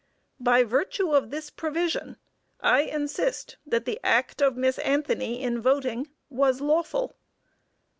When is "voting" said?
5.61-6.09